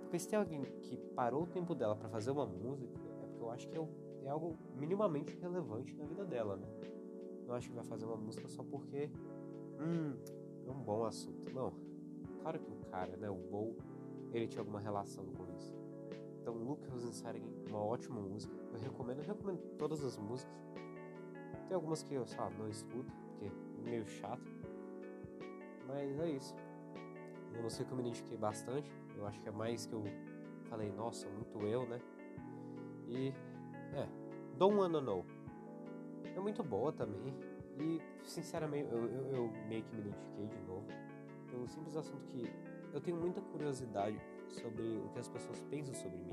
Porque 0.00 0.18
se 0.18 0.28
tem 0.28 0.38
alguém 0.38 0.62
que 0.82 0.96
parou 1.14 1.44
o 1.44 1.46
tempo 1.46 1.74
dela 1.74 1.96
para 1.96 2.08
fazer 2.08 2.30
uma 2.30 2.46
música, 2.46 2.98
é 3.22 3.26
porque 3.26 3.42
eu 3.42 3.50
acho 3.50 3.68
que 3.68 3.78
é, 4.24 4.28
algo 4.28 4.56
minimamente 4.76 5.36
relevante 5.36 5.94
na 5.96 6.04
vida 6.04 6.24
dela, 6.24 6.56
né? 6.56 6.66
Não 7.46 7.54
acho 7.54 7.68
que 7.68 7.74
vai 7.74 7.84
fazer 7.84 8.04
uma 8.04 8.16
música 8.16 8.46
só 8.48 8.62
porque, 8.62 9.10
hum, 9.80 10.14
é 10.66 10.70
um 10.70 10.82
bom 10.82 11.04
assunto. 11.04 11.52
Não. 11.52 11.72
Claro 12.42 12.58
que 12.58 12.70
o 12.70 12.76
cara, 12.90 13.16
né, 13.16 13.30
o 13.30 13.36
Bow, 13.36 13.76
ele 14.32 14.46
tinha 14.46 14.60
alguma 14.60 14.80
relação 14.80 15.24
com 15.26 15.46
isso. 15.56 15.74
Então, 16.40 16.54
Lucas 16.54 17.04
Inside 17.04 17.42
uma 17.68 17.82
ótima 17.82 18.20
música. 18.20 18.54
Eu 18.72 18.78
recomendo, 18.80 19.18
eu 19.18 19.24
recomendo 19.24 19.60
todas 19.78 20.04
as 20.04 20.18
músicas. 20.18 20.54
Tem 21.68 21.74
algumas 21.74 22.02
que 22.02 22.14
eu, 22.14 22.26
só 22.26 22.50
não 22.50 22.68
escuto, 22.68 23.10
porque 23.26 23.46
é 23.46 23.71
meio 23.82 24.06
chato. 24.06 24.42
Mas 25.86 26.18
é 26.20 26.30
isso. 26.30 26.54
Uma 27.52 27.62
música 27.62 27.84
que 27.84 27.92
eu 27.92 27.96
me 27.96 28.02
identifiquei 28.02 28.38
bastante. 28.38 28.90
Eu 29.16 29.26
acho 29.26 29.40
que 29.40 29.48
é 29.48 29.52
mais 29.52 29.86
que 29.86 29.92
eu 29.92 30.04
falei, 30.68 30.90
nossa, 30.92 31.28
muito 31.28 31.58
eu, 31.66 31.86
né? 31.86 32.00
E 33.08 33.32
é, 33.94 34.08
Don't 34.56 34.76
Wanna 34.76 35.00
Know. 35.00 35.24
É 36.34 36.40
muito 36.40 36.62
boa 36.62 36.92
também. 36.92 37.34
E 37.78 38.00
sinceramente, 38.24 38.90
eu, 38.92 39.04
eu, 39.04 39.32
eu 39.34 39.52
meio 39.68 39.82
que 39.82 39.94
me 39.94 40.00
identifiquei 40.00 40.46
de 40.46 40.58
novo. 40.66 40.86
Pelo 41.50 41.66
simples 41.68 41.96
assunto 41.96 42.26
que 42.28 42.50
eu 42.92 43.00
tenho 43.00 43.16
muita 43.16 43.40
curiosidade 43.40 44.18
sobre 44.48 44.82
o 44.82 45.08
que 45.10 45.18
as 45.18 45.28
pessoas 45.28 45.60
pensam 45.62 45.94
sobre 45.94 46.18
mim. 46.18 46.32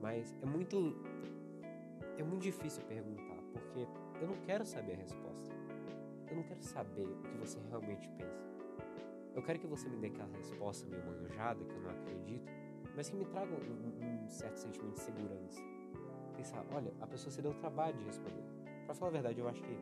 Mas 0.00 0.34
é 0.42 0.46
muito. 0.46 0.94
É 2.18 2.22
muito 2.22 2.42
difícil 2.42 2.82
perguntar, 2.84 3.38
porque 3.52 3.86
eu 4.20 4.28
não 4.28 4.36
quero 4.44 4.64
saber 4.66 4.92
a 4.92 4.96
resposta. 4.96 5.50
Eu 6.32 6.36
não 6.36 6.44
quero 6.44 6.62
saber 6.62 7.04
o 7.04 7.16
que 7.16 7.36
você 7.36 7.58
realmente 7.68 8.08
pensa. 8.16 8.48
Eu 9.34 9.42
quero 9.42 9.58
que 9.58 9.66
você 9.66 9.86
me 9.86 9.98
dê 9.98 10.06
aquela 10.06 10.34
resposta 10.34 10.88
meio 10.88 11.04
manjada, 11.04 11.62
que 11.62 11.74
eu 11.74 11.82
não 11.82 11.90
acredito, 11.90 12.50
mas 12.96 13.10
que 13.10 13.16
me 13.16 13.26
traga 13.26 13.52
um, 13.54 14.24
um 14.24 14.28
certo 14.30 14.56
sentimento 14.56 14.94
de 14.94 15.00
segurança. 15.00 15.60
Pensar, 16.34 16.64
olha, 16.72 16.90
a 17.02 17.06
pessoa 17.06 17.30
se 17.30 17.42
deu 17.42 17.50
o 17.50 17.54
trabalho 17.54 17.98
de 17.98 18.04
responder. 18.04 18.42
Pra 18.86 18.94
falar 18.94 19.10
a 19.10 19.12
verdade, 19.12 19.40
eu 19.40 19.46
acho 19.46 19.62
que 19.62 19.78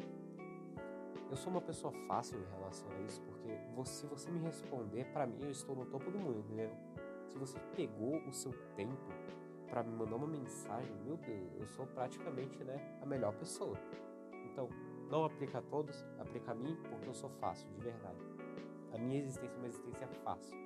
eu 1.30 1.36
sou 1.36 1.52
uma 1.52 1.60
pessoa 1.60 1.92
fácil 2.08 2.36
em 2.40 2.58
relação 2.58 2.90
a 2.90 3.00
isso, 3.02 3.22
porque 3.22 3.56
se 3.84 4.06
você 4.06 4.28
me 4.28 4.40
responder, 4.40 5.04
para 5.12 5.28
mim 5.28 5.38
eu 5.42 5.52
estou 5.52 5.76
no 5.76 5.86
topo 5.86 6.10
do 6.10 6.18
mundo, 6.18 6.40
entendeu? 6.40 6.72
Se 7.28 7.38
você 7.38 7.60
pegou 7.76 8.16
o 8.26 8.32
seu 8.32 8.52
tempo 8.74 8.96
para 9.68 9.84
me 9.84 9.92
mandar 9.92 10.16
uma 10.16 10.26
mensagem, 10.26 10.92
meu 11.04 11.16
Deus, 11.16 11.54
eu 11.60 11.66
sou 11.68 11.86
praticamente, 11.86 12.64
né, 12.64 12.98
a 13.00 13.06
melhor 13.06 13.32
pessoa. 13.34 13.78
Então, 14.46 14.68
não 15.10 15.24
aplica 15.24 15.58
a 15.58 15.62
todos, 15.62 16.04
aplica 16.18 16.52
a 16.52 16.54
mim, 16.54 16.76
porque 16.88 17.08
eu 17.08 17.14
sou 17.14 17.28
fácil, 17.28 17.68
de 17.70 17.80
verdade 17.80 18.30
a 18.92 18.98
minha 18.98 19.18
existência 19.18 19.54
é 19.54 19.58
uma 19.58 19.66
existência 19.66 20.06
fácil. 20.24 20.56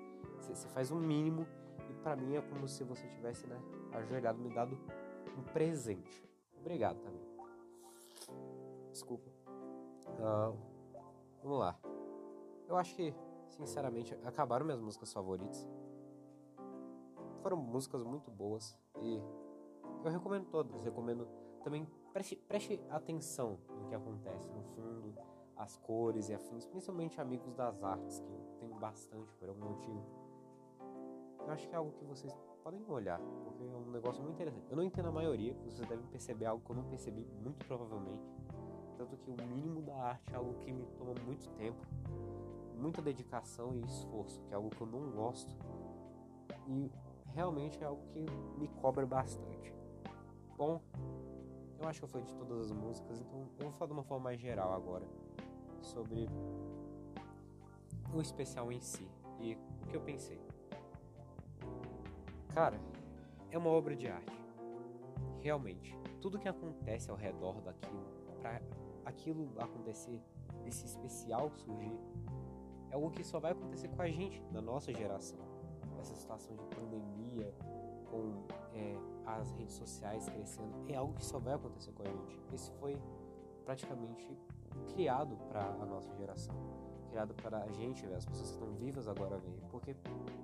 Você 0.40 0.68
faz 0.68 0.90
um 0.90 0.98
mínimo 0.98 1.46
e 1.90 1.94
para 2.02 2.16
mim 2.16 2.36
é 2.36 2.42
como 2.42 2.68
se 2.68 2.84
você 2.84 3.06
tivesse, 3.08 3.46
né, 3.46 3.60
ajoelhado 3.92 4.38
me 4.38 4.52
dado 4.52 4.78
um 5.36 5.42
presente. 5.42 6.26
Obrigado 6.58 6.98
também. 7.00 7.22
Desculpa. 8.90 9.30
Uh, 10.08 10.56
vamos 11.42 11.58
lá. 11.58 11.78
Eu 12.68 12.76
acho 12.76 12.94
que, 12.94 13.14
sinceramente, 13.48 14.14
acabaram 14.24 14.64
minhas 14.64 14.80
músicas 14.80 15.12
favoritas. 15.12 15.66
Foram 17.42 17.56
músicas 17.56 18.02
muito 18.02 18.30
boas 18.30 18.76
e 19.02 19.20
eu 20.04 20.12
recomendo 20.12 20.46
todas. 20.46 20.84
Recomendo 20.84 21.26
também 21.62 21.86
preste, 22.12 22.36
preste 22.36 22.80
atenção 22.90 23.58
no 23.68 23.88
que 23.88 23.94
acontece 23.94 24.50
no 24.50 24.62
fundo 24.62 25.14
as 25.56 25.76
cores 25.76 26.28
e 26.28 26.34
afins, 26.34 26.66
principalmente 26.66 27.20
amigos 27.20 27.54
das 27.54 27.82
artes, 27.82 28.20
que 28.20 28.30
eu 28.30 28.56
tenho 28.58 28.74
bastante 28.74 29.32
por 29.34 29.48
algum 29.48 29.68
motivo. 29.70 30.04
Eu 31.40 31.50
acho 31.50 31.68
que 31.68 31.74
é 31.74 31.78
algo 31.78 31.92
que 31.92 32.04
vocês 32.04 32.34
podem 32.62 32.82
olhar, 32.88 33.20
porque 33.44 33.62
é 33.62 33.76
um 33.76 33.90
negócio 33.90 34.22
muito 34.22 34.34
interessante. 34.34 34.66
Eu 34.70 34.76
não 34.76 34.82
entendo 34.82 35.08
a 35.08 35.12
maioria, 35.12 35.54
vocês 35.64 35.86
devem 35.86 36.06
perceber 36.06 36.46
algo 36.46 36.64
que 36.64 36.70
eu 36.70 36.76
não 36.76 36.84
percebi, 36.84 37.26
muito 37.42 37.64
provavelmente. 37.66 38.26
Tanto 38.96 39.16
que 39.16 39.30
o 39.30 39.36
mínimo 39.46 39.82
da 39.82 39.94
arte 39.96 40.32
é 40.32 40.36
algo 40.36 40.54
que 40.60 40.72
me 40.72 40.86
toma 40.98 41.14
muito 41.24 41.48
tempo, 41.50 41.86
muita 42.74 43.02
dedicação 43.02 43.74
e 43.74 43.80
esforço, 43.80 44.42
que 44.42 44.52
é 44.52 44.56
algo 44.56 44.70
que 44.70 44.80
eu 44.80 44.86
não 44.86 45.10
gosto. 45.10 45.54
E 46.66 46.90
realmente 47.34 47.82
é 47.82 47.86
algo 47.86 48.02
que 48.08 48.24
me 48.58 48.68
cobra 48.80 49.06
bastante. 49.06 49.74
Bom, 50.56 50.80
eu 51.80 51.88
acho 51.88 51.98
que 51.98 52.04
eu 52.04 52.08
falei 52.08 52.26
de 52.26 52.34
todas 52.36 52.60
as 52.60 52.70
músicas, 52.70 53.20
então 53.20 53.48
eu 53.58 53.64
vou 53.64 53.72
falar 53.72 53.88
de 53.88 53.92
uma 53.92 54.04
forma 54.04 54.24
mais 54.24 54.40
geral 54.40 54.72
agora 54.72 55.04
sobre 55.80 56.28
o 58.14 58.20
especial 58.20 58.70
em 58.70 58.80
si 58.80 59.08
e 59.40 59.56
o 59.82 59.86
que 59.88 59.96
eu 59.96 60.00
pensei. 60.00 60.40
Cara, 62.54 62.80
é 63.50 63.58
uma 63.58 63.68
obra 63.68 63.96
de 63.96 64.06
arte. 64.06 64.32
Realmente, 65.40 65.98
tudo 66.20 66.38
que 66.38 66.48
acontece 66.48 67.10
ao 67.10 67.16
redor 67.16 67.60
daquilo, 67.60 68.06
para 68.40 68.62
aquilo 69.04 69.50
acontecer, 69.58 70.22
esse 70.64 70.86
especial 70.86 71.50
surgir, 71.50 71.98
é 72.90 72.94
algo 72.94 73.10
que 73.10 73.24
só 73.24 73.40
vai 73.40 73.50
acontecer 73.50 73.88
com 73.88 74.00
a 74.00 74.08
gente, 74.08 74.40
da 74.52 74.62
nossa 74.62 74.92
geração. 74.94 75.40
Essa 75.98 76.14
situação 76.14 76.54
de 76.54 76.64
pandemia, 76.76 77.52
com 78.14 78.44
é, 78.72 78.96
as 79.26 79.50
redes 79.52 79.74
sociais 79.74 80.28
crescendo, 80.28 80.72
é 80.88 80.94
algo 80.94 81.14
que 81.14 81.24
só 81.24 81.38
vai 81.38 81.54
acontecer 81.54 81.90
com 81.92 82.02
a 82.02 82.06
gente. 82.06 82.40
Esse 82.52 82.70
foi 82.72 82.96
praticamente 83.64 84.38
criado 84.92 85.36
para 85.48 85.64
a 85.64 85.86
nossa 85.86 86.14
geração, 86.14 86.54
criado 87.10 87.34
para 87.34 87.64
a 87.64 87.72
gente, 87.72 88.06
as 88.06 88.24
pessoas 88.24 88.50
que 88.50 88.54
estão 88.54 88.72
vivas 88.74 89.08
agora 89.08 89.36
ver, 89.38 89.60
porque 89.70 89.96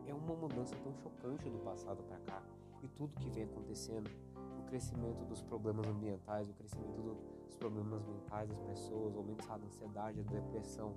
é 0.06 0.14
uma 0.14 0.34
mudança 0.34 0.74
tão 0.82 0.92
chocante 0.94 1.48
do 1.48 1.58
passado 1.58 2.02
para 2.04 2.18
cá 2.20 2.42
e 2.82 2.88
tudo 2.88 3.14
que 3.20 3.28
vem 3.30 3.44
acontecendo, 3.44 4.10
o 4.58 4.62
crescimento 4.64 5.24
dos 5.26 5.42
problemas 5.42 5.86
ambientais, 5.86 6.48
o 6.48 6.54
crescimento 6.54 7.02
do, 7.02 7.14
dos 7.46 7.56
problemas 7.56 8.02
mentais 8.06 8.48
das 8.48 8.60
pessoas, 8.62 9.14
o 9.14 9.18
aumento 9.18 9.46
da 9.46 9.54
ansiedade, 9.56 10.22
da 10.22 10.32
depressão 10.32 10.94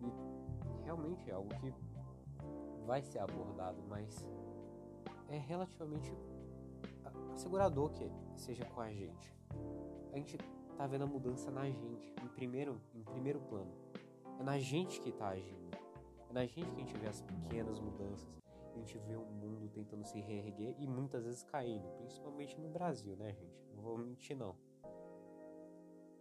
e 0.00 0.84
realmente 0.84 1.30
é 1.30 1.34
algo 1.34 1.48
que 1.60 1.72
vai 2.86 3.02
ser 3.02 3.18
abordado, 3.18 3.82
mas 3.88 4.26
é 5.28 5.38
relativamente 5.38 6.12
assegurador 7.32 7.90
que 7.90 8.10
seja 8.36 8.64
com 8.64 8.80
a 8.80 8.90
gente. 8.90 9.34
A 10.12 10.16
gente 10.16 10.38
tá 10.76 10.86
vendo 10.86 11.04
a 11.04 11.06
mudança 11.06 11.50
na 11.50 11.64
gente, 11.64 12.14
em 12.22 12.28
primeiro, 12.28 12.80
em 12.94 13.02
primeiro 13.02 13.40
plano. 13.40 13.72
É 14.38 14.42
na 14.42 14.58
gente 14.58 15.00
que 15.00 15.12
tá 15.12 15.28
agindo. 15.28 15.76
É 16.28 16.32
na 16.32 16.46
gente 16.46 16.70
que 16.70 16.76
a 16.76 16.84
gente 16.84 16.96
vê 16.96 17.06
as 17.06 17.20
pequenas 17.22 17.80
mudanças. 17.80 18.28
A 18.74 18.78
gente 18.78 18.98
vê 18.98 19.16
o 19.16 19.24
mundo 19.24 19.70
tentando 19.70 20.04
se 20.04 20.20
reerguer 20.20 20.76
e 20.78 20.86
muitas 20.86 21.24
vezes 21.24 21.42
caindo, 21.44 21.88
principalmente 21.96 22.60
no 22.60 22.68
Brasil, 22.68 23.16
né, 23.16 23.32
gente? 23.32 23.64
Não 23.74 23.82
vou 23.82 23.96
mentir 23.96 24.36
não. 24.36 24.54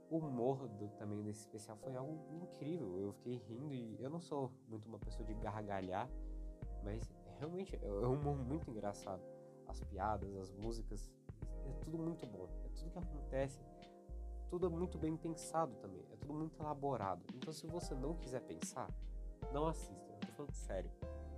o 0.10 0.18
humor 0.18 0.68
do, 0.70 0.88
também 0.90 1.22
desse 1.22 1.42
especial 1.42 1.76
foi 1.78 1.96
algo 1.96 2.18
incrível. 2.32 2.98
Eu 2.98 3.12
fiquei 3.14 3.36
rindo 3.36 3.74
e 3.74 4.02
eu 4.02 4.10
não 4.10 4.22
sou 4.22 4.52
muito 4.70 4.88
uma 4.88 5.00
pessoa 5.00 5.26
de 5.26 5.34
gargalhar, 5.34 6.10
mas 6.84 7.14
realmente 7.40 7.76
é 7.82 7.88
um 7.88 8.14
humor 8.14 8.38
muito 8.38 8.70
engraçado. 8.70 9.22
As 9.68 9.82
piadas, 9.82 10.36
as 10.38 10.52
músicas, 10.52 11.12
é 11.66 11.74
tudo 11.84 11.98
muito 11.98 12.26
bom. 12.26 12.48
É 12.64 12.70
tudo 12.70 12.92
que 12.92 13.00
acontece, 13.00 13.60
tudo 14.50 14.68
é 14.68 14.70
muito 14.70 14.98
bem 14.98 15.16
pensado 15.18 15.74
também. 15.76 16.06
É 16.12 16.16
tudo 16.18 16.34
muito 16.34 16.60
elaborado. 16.62 17.24
Então, 17.36 17.52
se 17.52 17.66
você 17.68 17.94
não 17.96 18.16
quiser 18.16 18.42
pensar, 18.42 18.90
não 19.52 19.68
assista. 19.68 20.12
Eu 20.12 20.20
tô 20.20 20.28
falando 20.34 20.54
sério. 20.54 20.92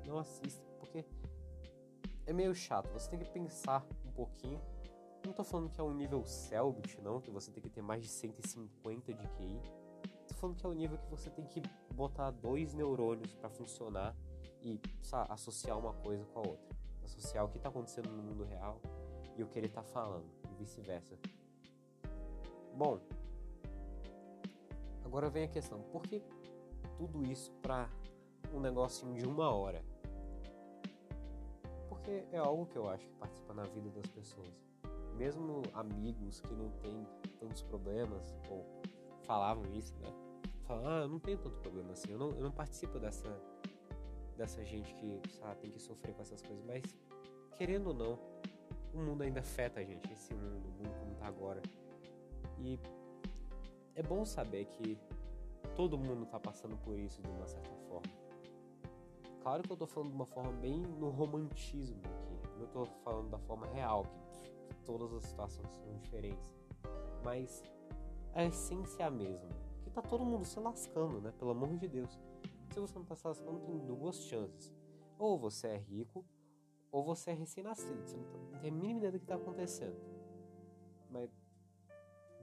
Não 0.06 0.18
assista, 0.18 0.66
porque 0.80 1.06
é 2.26 2.34
meio 2.34 2.54
chato. 2.54 2.92
Você 2.94 3.10
tem 3.10 3.20
que 3.20 3.30
pensar 3.30 3.86
um 4.06 4.12
pouquinho 4.12 4.62
não 5.28 5.34
tô 5.34 5.44
falando 5.44 5.70
que 5.70 5.80
é 5.80 5.84
um 5.84 5.94
nível 5.94 6.24
Selbit, 6.26 7.02
não, 7.02 7.20
que 7.20 7.30
você 7.30 7.52
tem 7.52 7.62
que 7.62 7.70
ter 7.70 7.82
mais 7.82 8.02
de 8.02 8.08
150 8.08 9.14
de 9.14 9.28
QI. 9.28 9.62
Tô 10.26 10.34
falando 10.36 10.56
que 10.56 10.66
é 10.66 10.70
um 10.70 10.74
nível 10.74 10.98
que 10.98 11.10
você 11.10 11.30
tem 11.30 11.46
que 11.46 11.62
botar 11.94 12.32
dois 12.32 12.74
neurônios 12.74 13.36
para 13.36 13.50
funcionar 13.50 14.16
e 14.74 14.82
sabe, 15.02 15.32
associar 15.32 15.78
uma 15.78 15.94
coisa 15.94 16.24
com 16.26 16.40
a 16.40 16.48
outra. 16.48 16.76
Associar 17.04 17.46
o 17.46 17.50
que 17.50 17.60
tá 17.60 17.70
acontecendo 17.70 18.10
no 18.10 18.22
mundo 18.22 18.44
real 18.44 18.82
e 19.38 19.44
o 19.44 19.48
que 19.48 19.58
ele 19.58 19.70
tá 19.70 19.84
falando, 19.84 20.26
e 20.52 20.56
vice-versa. 20.56 21.16
Bom, 22.76 23.00
agora 25.06 25.30
vem 25.30 25.46
a 25.46 25.48
questão: 25.48 25.82
por 25.92 26.04
que 26.04 26.22
tudo 26.98 27.24
isso 27.24 27.52
para 27.62 27.90
um 28.54 28.60
negocinho 28.60 29.16
de 29.16 29.26
uma 29.26 29.50
hora? 29.50 29.84
Porque 31.88 32.26
é 32.32 32.38
algo 32.38 32.66
que 32.66 32.78
eu 32.78 32.90
acho 32.90 33.08
que 33.08 33.14
participa 33.16 33.54
na 33.54 33.64
vida 33.64 33.90
das 33.90 34.08
pessoas 34.08 34.68
mesmo 35.18 35.64
amigos 35.74 36.40
que 36.42 36.54
não 36.54 36.70
têm 36.82 37.06
tantos 37.40 37.64
problemas, 37.64 38.36
ou 38.50 38.66
falavam 39.24 39.64
isso, 39.74 39.94
né? 40.00 40.14
Falavam, 40.64 40.90
ah, 40.90 41.02
eu 41.02 41.10
não 41.10 41.20
tenho 41.20 41.38
tanto 41.38 41.58
problema 41.60 41.92
assim, 41.92 42.12
eu 42.12 42.20
não, 42.20 42.30
eu 42.32 42.44
não 42.44 42.52
participo 42.52 43.00
dessa, 43.00 43.28
dessa 44.38 44.64
gente 44.64 44.94
que 44.96 45.22
sabe, 45.32 45.60
tem 45.60 45.72
que 45.72 45.80
sofrer 45.80 46.14
com 46.14 46.22
essas 46.22 46.42
coisas, 46.42 46.64
mas 46.66 46.84
querendo 47.58 47.88
ou 47.88 47.94
não, 47.94 48.20
o 48.94 49.00
mundo 49.00 49.24
ainda 49.24 49.40
afeta 49.40 49.80
a 49.80 49.84
gente, 49.84 50.12
esse 50.14 50.34
mundo, 50.34 50.68
o 50.68 50.72
mundo 50.72 50.96
como 51.00 51.16
tá 51.16 51.28
agora. 51.28 51.62
E 52.60 52.80
é 53.96 54.04
bom 54.04 54.24
saber 54.26 54.66
que 54.66 54.98
todo 55.76 55.98
mundo 55.98 56.26
tá 56.26 56.40
passando 56.40 56.78
por 56.78 56.98
isso 56.98 57.22
de 57.22 57.30
uma 57.30 57.48
certa 57.48 57.76
forma. 57.88 58.12
Claro 59.42 59.64
que 59.64 59.72
eu 59.72 59.78
tô 59.78 59.88
falando 59.88 60.10
de 60.10 60.16
uma 60.16 60.26
forma 60.26 60.52
bem 60.54 60.82
no 60.82 61.10
romantismo 61.10 62.02
aqui, 62.06 62.60
não 62.60 62.68
tô 62.68 62.86
falando 63.04 63.30
da 63.30 63.40
forma 63.40 63.68
real, 63.68 64.06
que 64.68 64.76
todas 64.86 65.14
as 65.14 65.24
situações 65.24 65.70
são 65.72 65.98
diferentes. 65.98 66.54
Mas 67.24 67.64
a 68.34 68.44
essência 68.44 69.04
é 69.04 69.06
a 69.06 69.12
mesma. 69.12 69.50
Que 69.84 69.90
tá 69.90 70.02
todo 70.02 70.26
mundo 70.26 70.46
se 70.46 70.60
lascando, 70.60 71.22
né? 71.22 71.32
Pelo 71.40 71.52
amor 71.52 71.70
de 71.78 71.88
Deus. 71.88 72.20
Se 72.72 72.80
você 72.80 72.98
não 72.98 73.06
tá 73.06 73.16
se 73.16 73.26
lascando, 73.26 73.60
tem 73.62 73.78
duas 73.78 74.24
chances. 74.24 74.74
Ou 75.18 75.38
você 75.38 75.68
é 75.68 75.78
rico, 75.78 76.26
ou 76.92 77.04
você 77.04 77.32
é 77.32 77.34
recém-nascido. 77.34 78.06
Você 78.06 78.18
não, 78.18 78.60
tem 78.60 78.70
a 78.70 78.74
mínima 78.74 79.00
ideia 79.00 79.12
do 79.12 79.20
que 79.20 79.26
tá 79.26 79.36
acontecendo. 79.36 79.98
Mas 81.10 81.30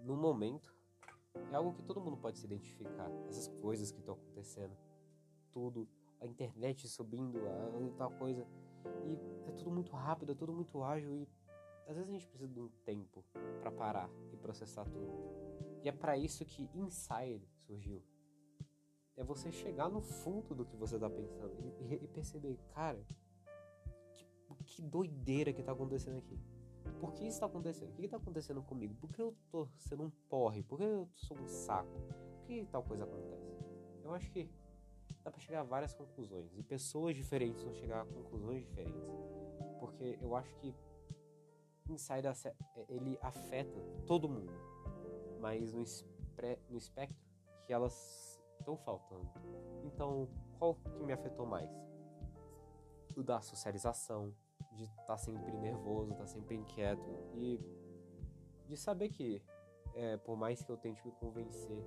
no 0.03 0.17
momento 0.17 0.75
é 1.51 1.55
algo 1.57 1.73
que 1.73 1.83
todo 1.83 2.01
mundo 2.01 2.17
pode 2.17 2.39
se 2.39 2.47
identificar. 2.47 3.11
Essas 3.29 3.49
coisas 3.49 3.91
que 3.91 4.01
estão 4.01 4.15
acontecendo. 4.15 4.77
Tudo. 5.53 5.89
A 6.21 6.27
internet 6.27 6.89
subindo, 6.89 7.39
a, 7.47 7.97
tal 7.97 8.11
coisa. 8.13 8.47
E 9.05 9.19
é 9.49 9.53
tudo 9.53 9.71
muito 9.71 9.93
rápido, 9.93 10.33
é 10.33 10.35
tudo 10.35 10.53
muito 10.53 10.83
ágil 10.83 11.15
e 11.15 11.29
às 11.87 11.95
vezes 11.97 12.09
a 12.09 12.13
gente 12.13 12.27
precisa 12.27 12.51
de 12.51 12.61
um 12.61 12.69
tempo 12.85 13.25
para 13.61 13.71
parar 13.71 14.11
e 14.33 14.37
processar 14.37 14.85
tudo. 14.85 15.13
E 15.83 15.89
é 15.89 15.93
para 15.93 16.17
isso 16.17 16.45
que 16.45 16.69
Inside 16.75 17.47
surgiu. 17.67 18.03
É 19.17 19.23
você 19.23 19.53
chegar 19.53 19.89
no 19.89 20.01
fundo 20.01 20.55
do 20.55 20.65
que 20.65 20.77
você 20.77 20.99
tá 20.99 21.09
pensando 21.09 21.55
e, 21.81 21.95
e 21.95 22.09
perceber, 22.09 22.59
cara, 22.75 23.01
que, 24.13 24.27
que, 24.65 24.83
doideira 24.83 25.53
que 25.53 25.63
tá 25.63 25.73
acontecendo 25.73 26.19
aqui. 26.19 26.39
Por 27.01 27.13
que 27.13 27.27
isso 27.27 27.41
tá 27.41 27.47
acontecendo? 27.47 27.91
O 27.91 27.93
que, 27.93 28.03
que 28.03 28.09
tá 28.09 28.17
acontecendo 28.17 28.63
comigo? 28.63 28.95
Por 28.95 29.13
que 29.13 29.23
eu 29.23 29.37
tô 29.51 29.69
sendo 29.79 30.05
um 30.05 30.11
porre? 30.29 30.63
Por 30.63 30.79
que 30.79 30.85
eu 30.85 31.09
sou 31.15 31.39
um 31.39 31.47
saco? 31.47 32.01
Por 32.39 32.47
que 32.47 32.67
tal 32.67 32.83
coisa 32.83 33.05
acontece? 33.05 33.55
Eu 34.03 34.13
acho 34.13 34.31
que 34.31 34.51
dá 35.23 35.31
para 35.31 35.41
chegar 35.41 35.61
a 35.61 35.65
várias 35.65 35.95
conclusões. 35.95 36.53
E 36.57 36.63
pessoas 36.63 37.15
diferentes 37.17 37.63
vão 37.63 37.73
chegar 37.73 38.03
a 38.03 38.05
conclusões 38.05 38.65
diferentes. 38.67 39.03
Porque 39.79 40.19
eu 40.21 40.35
acho 40.35 40.55
que 40.57 40.75
Insider 41.89 42.33
é, 42.45 42.55
ele 42.89 43.19
afeta 43.21 43.79
todo 44.07 44.29
mundo, 44.29 44.53
mas 45.39 45.75
no, 45.75 45.83
espre, 45.83 46.59
no 46.71 46.79
espectro 46.79 47.23
que 47.67 47.73
elas 47.73 48.34
estão 48.65 48.77
faltando. 48.79 49.29
Então, 49.85 50.27
qual 50.59 50.75
que 50.75 51.03
me 51.03 51.13
afetou 51.13 51.47
mais? 51.47 51.71
O 53.17 53.23
da 53.23 53.41
socialização, 53.41 54.35
de 54.73 54.85
estar 54.85 55.05
tá 55.05 55.19
sempre 55.19 55.53
nervoso, 55.53 56.13
estar 56.13 56.25
tá 56.25 56.27
sempre 56.27 56.57
inquieto 56.57 57.09
e 57.35 57.61
de 58.67 58.77
saber 58.77 59.11
que, 59.11 59.43
é, 59.95 60.17
por 60.17 60.37
mais 60.37 60.65
que 60.65 60.71
eu 60.71 60.77
tente 60.77 61.07
me 61.07 61.13
convencer 61.13 61.85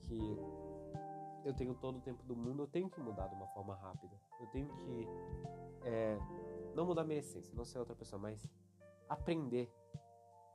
que 0.00 0.38
eu 1.44 1.52
tenho 1.52 1.74
todo 1.74 1.98
o 1.98 2.00
tempo 2.00 2.22
do 2.24 2.34
mundo, 2.34 2.62
eu 2.62 2.66
tenho 2.66 2.88
que 2.88 3.00
mudar 3.00 3.26
de 3.28 3.34
uma 3.34 3.46
forma 3.48 3.74
rápida. 3.74 4.16
Eu 4.40 4.46
tenho 4.48 4.68
que 4.68 5.08
é, 5.82 6.18
não 6.74 6.86
mudar 6.86 7.04
minha 7.04 7.18
essência, 7.18 7.54
não 7.54 7.64
ser 7.64 7.78
outra 7.78 7.94
pessoa, 7.94 8.20
mas 8.20 8.46
aprender. 9.08 9.70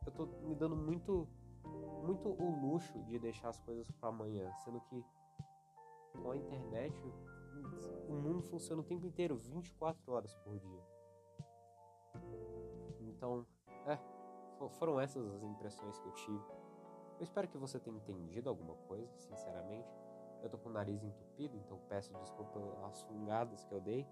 Eu 0.05 0.11
tô 0.11 0.25
me 0.25 0.55
dando 0.55 0.75
muito 0.75 1.27
muito 2.03 2.29
o 2.29 2.61
luxo 2.61 3.01
de 3.03 3.17
deixar 3.17 3.49
as 3.49 3.59
coisas 3.61 3.89
para 3.91 4.09
amanhã, 4.09 4.51
sendo 4.63 4.81
que 4.81 5.03
com 6.21 6.31
a 6.31 6.37
internet 6.37 6.93
o 8.07 8.13
mundo 8.13 8.41
funciona 8.43 8.81
o 8.81 8.85
tempo 8.85 9.05
inteiro, 9.05 9.35
24 9.35 10.11
horas 10.11 10.33
por 10.35 10.57
dia. 10.59 10.83
Então, 13.01 13.45
é, 13.85 13.97
foram 14.77 14.99
essas 14.99 15.25
as 15.33 15.43
impressões 15.43 15.97
que 15.99 16.07
eu 16.07 16.13
tive. 16.13 16.43
Eu 17.19 17.23
espero 17.23 17.47
que 17.47 17.57
você 17.57 17.79
tenha 17.79 17.97
entendido 17.97 18.49
alguma 18.49 18.75
coisa, 18.87 19.11
sinceramente. 19.17 19.87
Eu 20.41 20.49
tô 20.49 20.57
com 20.57 20.69
o 20.69 20.71
nariz 20.71 21.03
entupido, 21.03 21.55
então 21.57 21.79
peço 21.87 22.13
desculpa 22.13 22.59
pelas 22.59 23.01
fungadas 23.03 23.63
que 23.63 23.73
eu 23.73 23.79
dei. 23.79 24.05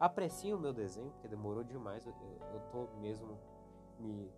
Apreciem 0.00 0.54
o 0.54 0.58
meu 0.58 0.72
desenho, 0.72 1.10
porque 1.12 1.28
demorou 1.28 1.62
demais. 1.62 2.06
Eu, 2.06 2.14
eu 2.52 2.60
tô 2.70 2.88
mesmo 2.98 3.38
me 3.98 4.30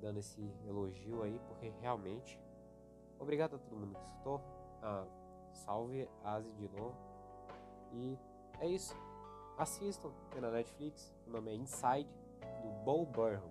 dando 0.00 0.18
esse 0.18 0.40
elogio 0.66 1.22
aí, 1.22 1.40
porque 1.48 1.68
realmente. 1.80 2.40
Obrigado 3.18 3.56
a 3.56 3.58
todo 3.58 3.76
mundo 3.76 3.94
que 3.94 4.04
escutou. 4.04 4.40
Ah, 4.82 5.06
salve 5.54 6.08
Asi 6.22 6.50
de 6.52 6.68
novo. 6.68 6.94
E 7.92 8.18
é 8.60 8.66
isso. 8.66 8.96
Assistam 9.56 10.10
tem 10.30 10.40
na 10.40 10.50
Netflix. 10.50 11.14
O 11.26 11.30
nome 11.30 11.52
é 11.52 11.54
Inside 11.54 12.08
do 12.62 12.68
Bo 12.84 13.06
Burnham. 13.06 13.50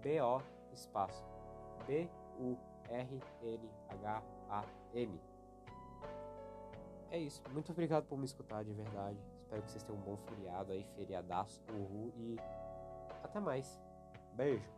B-O 0.00 0.42
espaço. 0.72 1.24
B-U-R-N-H-A-M. 1.86 2.58
É 7.10 7.18
isso. 7.18 7.42
Muito 7.50 7.72
obrigado 7.72 8.04
por 8.06 8.18
me 8.18 8.24
escutar 8.24 8.62
de 8.64 8.72
verdade. 8.72 9.18
Espero 9.42 9.62
que 9.62 9.70
vocês 9.70 9.82
tenham 9.82 9.98
um 9.98 10.04
bom 10.04 10.16
feriado 10.16 10.72
aí, 10.72 10.84
feriadaço, 10.94 11.62
uhul, 11.72 12.12
e 12.16 12.36
até 13.22 13.40
mais. 13.40 13.80
Beijo. 14.34 14.77